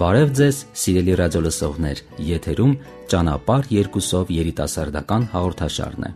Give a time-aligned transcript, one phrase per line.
[0.00, 2.70] Բարև ձեզ, սիրելի ռադիոլսողներ։ Եթերում
[3.12, 6.12] ճանապար երկուսով երիտասարդական հաղորդաշարն է։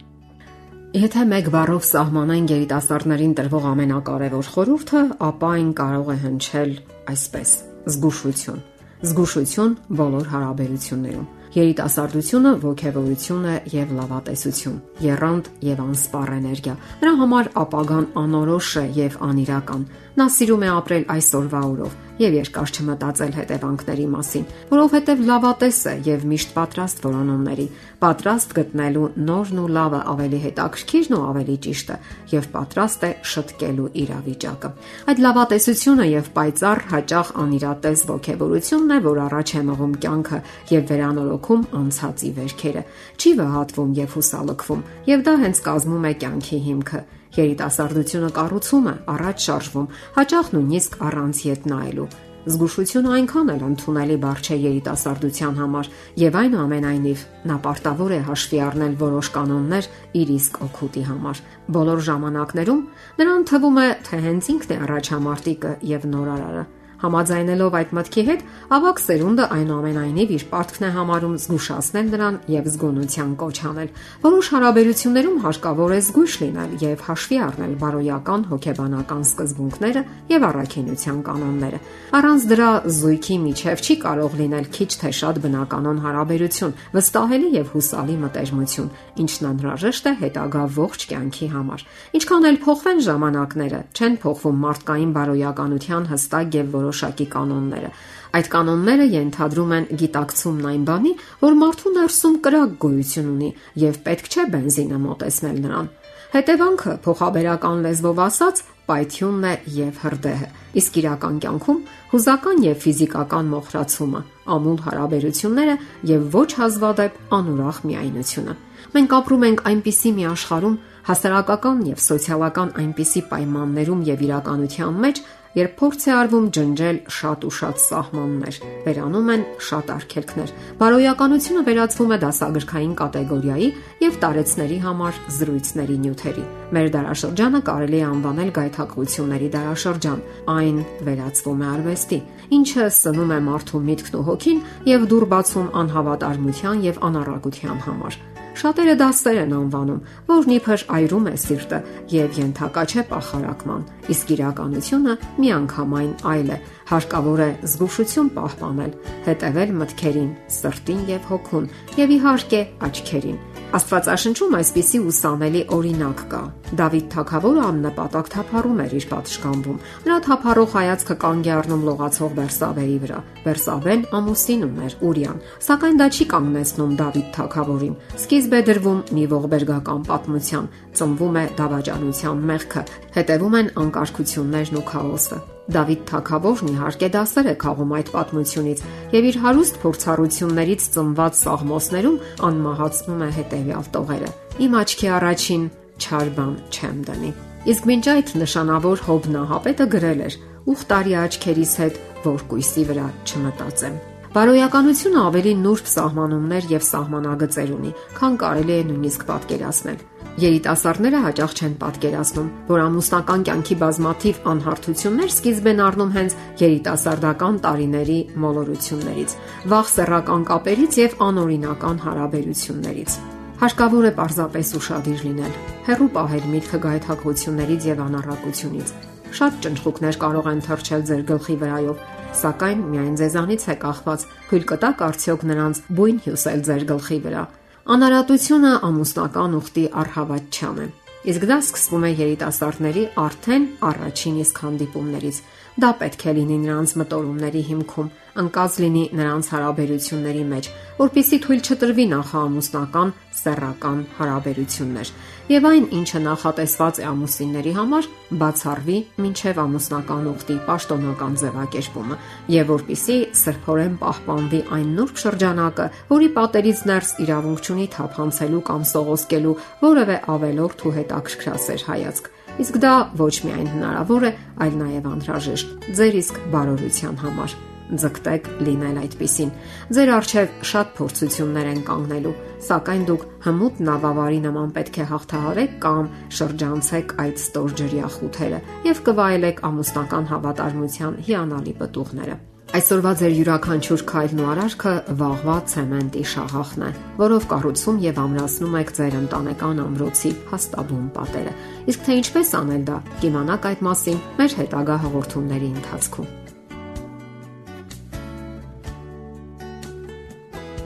[1.02, 6.72] Եթե մեկ բառով սահմանեն երիտասարդներին տրվող ամենակարևոր խորհուրդը, ապա այն կարող է հնչել
[7.12, 7.50] այսպես.
[7.92, 8.62] զգուշություն։
[9.04, 18.08] Զգուշություն բոլոր հարաբերություններում։ Երիտասարդությունը ողջևորություն է եւ լավատեսություն, երանգ եւ անսպառ էներգիա։ Նրա համար ապագան
[18.24, 19.84] անորոշ է եւ անիրական։
[20.18, 26.26] Նա սիրում է ապրել այսօրվա օրով եւ երկար չմտածել հետևանքների մասին, որովհետեւ լավատես է եւ
[26.30, 27.66] միշտ պատրաստ որոնումների,
[28.04, 31.96] պատրաստ գտնելու նորն ու լավը ավելի հետաքրքիրն ու ավելի ճիշտը
[32.34, 34.70] եւ պատրաստ է շտկելու իրավիճակը։
[35.10, 40.38] Այդ լավատեսությունը եւ պայծառ հաճախ անիրատես ողջևորությունն է, որ առաջ է մղում կյանքը
[40.74, 47.02] եւ վերանորոգում անցածի վերքերը։ Չի վհատվում եւ հուսալքվում, եւ դա հենց կազմում է կյանքի հիմքը
[47.34, 52.06] Երիտասարդությունը կառուցում է, առաջ շարժվում, հաճախ նույնիսկ առանց ետ նայելու։
[52.44, 58.94] Զգուշությունը այնքան էլ ընդունելի բառ չէ երիտասարդության համար, եւ այնուամենայնիվ նա պարտավոր է հաշվի առնել
[59.00, 61.42] որոշ կանոններ իր իսկ օգուտի համար։
[61.78, 62.86] Բոլոր ժամանակներում
[63.24, 66.64] նրան թվում է, թե հենց ինքն է առաջամարտիկը եւ նորարարը
[67.04, 68.42] Համաձայնելով այդ մտքի հետ,
[68.74, 73.90] ավակ սերունդը այնուամենայնիվ իր պարտքն է համարում զգուշացնել նրան եւ զգոնության կոչ անել։
[74.24, 81.78] Որոշ հարաբերություններում հարկավոր է զգույշ լինել եւ հաշվի առնել բարոյական հոգեբանական սկզբունքները եւ առաքինության կանոնները։
[82.14, 88.16] Առանց դրա զույգի միջև չի կարող լինել քիչ թե շատ բնականon հարաբերություն, վստահելի եւ հուսալի
[88.24, 88.88] մտերմություն,
[89.24, 96.08] ինչն անհրաժեշտ է հետագա ողջ կյանքի համար։ Ինչքան էլ փոխվեն ժամանակները, չեն փոխվում մարդկային բարոյականության
[96.14, 97.90] հստակ եւ որոշակի կանոնները։
[98.34, 103.50] Այդ կանոնները ենթադրում են գիտակցումն այն բանի, որ մարդու ներսում կրակ գոյություն ունի
[103.84, 105.90] եւ պետք չէ բենզինը մոտեցնել նրան։
[106.34, 111.78] Հետևանքը փոխաբերական լեզվով ասած պայթյունն է եւ հրդեհը։ Իսկ իրական կյանքում
[112.10, 114.20] հուզական եւ ֆիզիկական մոխրացումը,
[114.54, 115.76] ամուլ հարաբերությունները
[116.10, 118.56] եւ ոչ հազվադեպ անուրախ միայնությունը։
[118.94, 125.22] Մենք ապրում ենք այնպիսի մի աշխարհում, հասարակական եւ սոցիալական այնպիսի պայմաններում եւ իրականության մեջ,
[125.54, 132.14] երբ փորձ է արվում ջնջել շատ ու շատ սահմաններ, վերանում են շատ արգելքներ։ Բարոյականությունը վերածվում
[132.14, 133.68] է դասագրքային կատեգորիայի
[134.04, 136.44] եւ տարեցների համար զրույցների նյութերի։
[136.74, 140.22] Մեր դարաշրջանը կարելի է անվանել գայթակղությունների դարաշրջան։
[140.58, 142.20] Այն վերածվում է արվեստի,
[142.58, 148.94] ինչը սնում է մարդու միտքն ու հոգին եւ դուր բացում անհավատարմության եւ անառակության համար։ Շատերը
[149.00, 151.80] դասեր են անվանում, որն իբր այրում է սիրտը
[152.14, 153.82] եւ ենթակա չէ պախարակման։
[154.14, 156.58] Իսկ իրականությունը միանգամայն այլ է։
[156.92, 158.94] Հարկավոր է զգուշություն պահպանել,
[159.26, 163.42] հետևել մտքերին, սրտին եւ հոգուն եւ իհարկե աչքերին
[163.74, 166.40] Աստվածաշնչում այսպիսի ուսանելի օրինակ կա։
[166.78, 172.94] Դավիթ թագավորը աննպատակ թափառում էր իր պատշգամբում։ Նրա թափառող հայացքը կանգ է առնում լողացող Բերսաբեի
[173.04, 179.24] վրա։ Բերսաբեն ամուսին ուներ Ուրիան, սակայն դա չի կանգնեցնում Դավիթ թագավորին։ Սկիզբ է դրվում մի
[179.34, 180.70] ողբերգական պատմության,
[181.02, 182.86] ծնվում է դավաճանության մեղքը,
[183.18, 185.40] հետևում են անկարգություններն ու քաոսը։
[185.72, 188.82] Դավիթ Թագավորն իհարկե դասեր է քաղում այդ պատմությունից
[189.14, 194.30] եւ իր հարուստ փորձառություններից ծնված սաղմոսներում անմահացնում է հետեւյալ տողերը.
[194.64, 195.64] Իմ աչքի առաջին
[196.04, 197.30] չար բան չեմ դնի։
[197.64, 200.34] Իսկ մինչ այդ նշանավոր Հոբնահապետը գրել էր.
[200.64, 203.96] «Ուխտարի աչքերիս հետ որ կույսի վրա չմտածեմ»։
[204.34, 210.00] Բարոյականությունը ավելի նուրբ սահմանումներ եւ սահմանագծեր ունի, քան կարելի է նույնիսկ պատկերացնել։
[210.34, 218.16] Երիտասարդները հաճախ չեն պատկերացնում, որ ամուսնական կյանքի բազմաթիվ անհարթություններ սկիզբ են առնում հենց երիտասարդական տարիների
[218.42, 219.36] մոլորություններից,
[219.70, 223.16] վաղ սեռական կապերից եւ անօրինական հարաբերություններից։
[223.62, 228.94] Հարկավոր է պարզապես ուշադիր լինել, հերրու պահել միտքը գայթակղություններից եւ անառակությունից։
[229.38, 232.06] Շատ ճնշուկներ կարող են թռչել ձեր գլխի վրայով,
[232.42, 237.44] սակայն միայն ձեզանից է կախված թույլ կտակ արդյոք նրանց բույն հյուսել ձեր գլխի վրա
[237.84, 240.84] Անարատությունը ամուսնական ուխտի առհավատչան է։
[241.28, 245.40] Իսկ դա սկսվում է երիտասարդների արդեն առաջին իսկ հանդիպումներից։
[245.84, 248.08] Դա պետք է լինի նրանց մտորումների հիմքում,
[248.42, 255.12] անկած լինի նրանց հարաբերությունների մեջ, որpիսի թույլ չտրվի նախաամուսնական սեռական հարաբերություններ
[255.44, 258.06] եւ այն, ինչը նախատեսված է ամուսինների համար,
[258.40, 262.16] բացառվի մինչեւ ամուսնական ուխտի պաշտոնական ձևակերպումը
[262.54, 269.58] եւ որpիսի սրբորեն պահպանվի այն նուրբ շրջանակը, որի պատերից ներս իրավունք ունի թափանցելու կամ սողոսկելու
[269.84, 272.32] որևէ ավելորդ ու հետաքրքրասեր հայացք։
[272.64, 274.34] Իսկ դա ոչ միայն հնարավոր է,
[274.64, 277.60] այլ նաև անհրաժեշտ ձեր իսկ բարօրության համար
[277.90, 279.50] ձգտեք լինել այդպեսին։
[279.96, 282.34] Ձեր արժև շատ փորձություններ են կանգնելու,
[282.68, 286.08] սակայն դուք հմուտ նավավարի նման պետք է հաղթահարեք կամ
[286.38, 292.40] շրջանցեք այդ ստորջրյա խութերը եւ կվայելեք ամուսնական հավատարմության հիանալի պտուղները։
[292.74, 296.88] Այսօրվա ձեր յուրաքանչյուր քայլն ու արարքը վաղվա ցեմենտի շաղախն է,
[297.20, 301.56] որով կառուցում եւ ամրացնում եք ձեր ընտանեկան ամրոցի հաստաբուն պատերը։
[301.94, 306.32] Իսկ թե ինչպես անել դա, կիմանաք այդ մասին մեր հետագա հաղորդումների ընթացքում։